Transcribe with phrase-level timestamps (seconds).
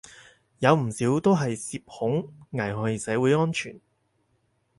[0.57, 3.79] 有唔少都係涉恐，危害社會安全